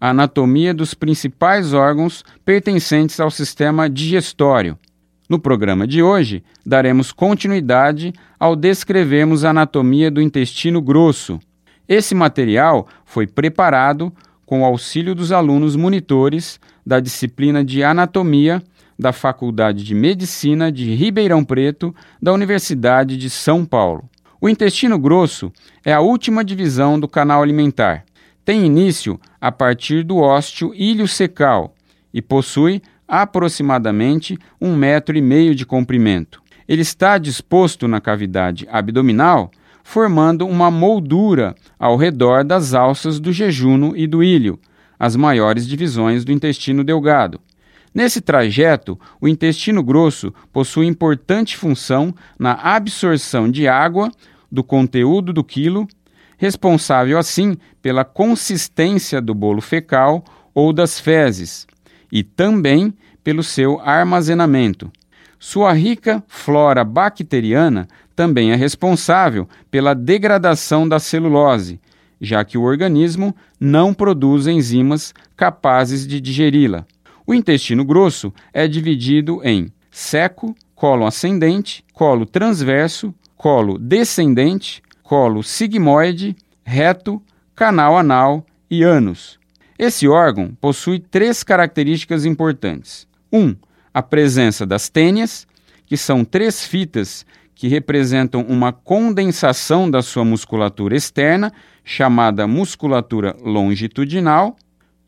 [0.00, 4.78] a anatomia dos principais órgãos pertencentes ao sistema digestório.
[5.28, 11.38] No programa de hoje, daremos continuidade ao descrevermos a anatomia do intestino grosso.
[11.86, 14.12] Esse material foi preparado
[14.46, 18.62] com o auxílio dos alunos monitores da disciplina de Anatomia
[18.98, 24.04] da Faculdade de Medicina de Ribeirão Preto, da Universidade de São Paulo.
[24.40, 25.50] O intestino grosso
[25.84, 28.04] é a última divisão do canal alimentar
[28.44, 31.74] tem início a partir do ósteo ilho-secal
[32.12, 36.42] e possui aproximadamente um metro e meio de comprimento.
[36.68, 39.50] Ele está disposto na cavidade abdominal,
[39.82, 44.58] formando uma moldura ao redor das alças do jejuno e do ilho,
[44.98, 47.40] as maiores divisões do intestino delgado.
[47.92, 54.12] Nesse trajeto, o intestino grosso possui importante função na absorção de água
[54.50, 55.88] do conteúdo do quilo
[56.40, 60.24] responsável assim pela consistência do bolo fecal
[60.54, 61.66] ou das fezes,
[62.10, 64.90] e também pelo seu armazenamento.
[65.38, 67.86] Sua rica flora bacteriana
[68.16, 71.78] também é responsável pela degradação da celulose,
[72.18, 76.86] já que o organismo não produz enzimas capazes de digeri-la.
[77.26, 86.36] O intestino grosso é dividido em seco, colo ascendente, colo transverso, colo descendente, colo sigmoide,
[86.62, 87.20] reto,
[87.56, 89.40] canal anal e ânus.
[89.76, 93.08] Esse órgão possui três características importantes.
[93.32, 93.40] 1.
[93.40, 93.56] Um,
[93.92, 95.48] a presença das tênias,
[95.84, 97.26] que são três fitas
[97.56, 101.52] que representam uma condensação da sua musculatura externa,
[101.82, 104.54] chamada musculatura longitudinal.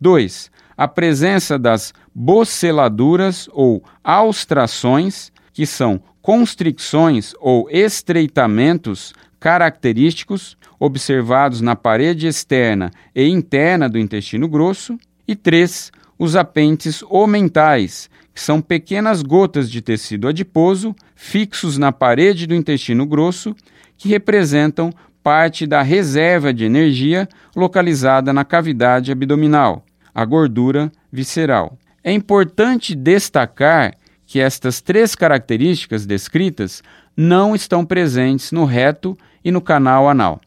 [0.00, 0.48] 2.
[0.76, 12.26] A presença das boceladuras ou austrações, que são constricções ou estreitamentos característicos observados na parede
[12.26, 19.70] externa e interna do intestino grosso, e três, os apêndices omentais, que são pequenas gotas
[19.70, 23.54] de tecido adiposo fixos na parede do intestino grosso,
[23.96, 29.84] que representam parte da reserva de energia localizada na cavidade abdominal,
[30.14, 31.76] a gordura visceral.
[32.02, 33.94] É importante destacar
[34.24, 36.82] que estas três características descritas
[37.16, 40.40] não estão presentes no reto e no canal anal.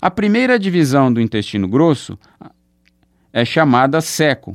[0.00, 2.18] A primeira divisão do intestino grosso
[3.32, 4.54] é chamada seco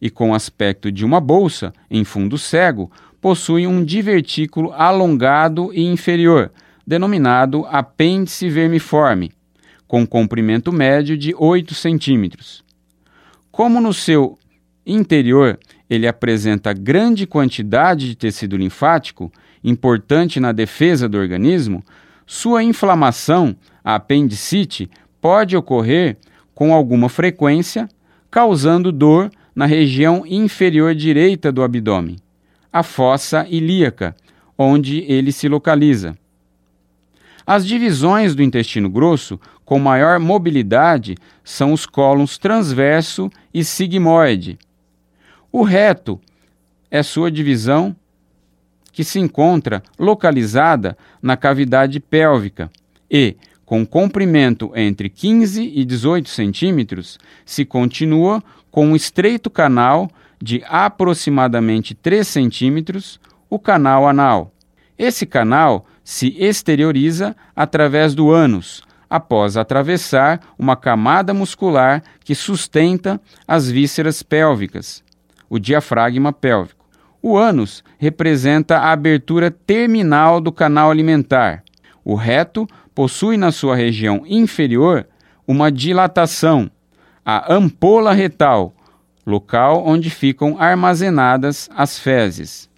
[0.00, 6.50] e, com aspecto de uma bolsa em fundo cego, possui um divertículo alongado e inferior,
[6.86, 9.32] denominado apêndice vermiforme,
[9.86, 12.64] com comprimento médio de 8 centímetros.
[13.50, 14.38] Como no seu
[14.84, 19.30] interior ele apresenta grande quantidade de tecido linfático,
[19.62, 21.84] importante na defesa do organismo,
[22.26, 24.88] sua inflamação, a apendicite,
[25.20, 26.16] pode ocorrer
[26.54, 27.88] com alguma frequência,
[28.30, 32.16] causando dor na região inferior direita do abdômen,
[32.72, 34.16] a fossa ilíaca,
[34.56, 36.16] onde ele se localiza.
[37.46, 44.58] As divisões do intestino grosso com maior mobilidade são os cólons transverso e sigmoide.
[45.50, 46.20] O reto
[46.90, 47.96] é sua divisão
[48.92, 52.70] que se encontra localizada na cavidade pélvica
[53.10, 60.10] e, com comprimento entre 15 e 18 centímetros, se continua com um estreito canal
[60.40, 64.52] de aproximadamente 3 centímetros, o canal anal.
[64.98, 73.70] Esse canal se exterioriza através do ânus, após atravessar uma camada muscular que sustenta as
[73.70, 75.04] vísceras pélvicas,
[75.48, 76.81] o diafragma pélvico.
[77.22, 81.62] O ânus representa a abertura terminal do canal alimentar.
[82.04, 85.06] O reto possui na sua região inferior
[85.46, 86.68] uma dilatação,
[87.24, 88.74] a ampola retal,
[89.24, 92.68] local onde ficam armazenadas as fezes.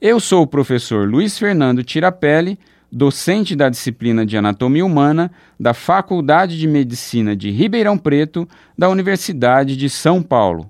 [0.00, 2.58] Eu sou o professor Luiz Fernando Tirapelli,
[2.90, 9.76] docente da disciplina de Anatomia Humana da Faculdade de Medicina de Ribeirão Preto, da Universidade
[9.76, 10.68] de São Paulo.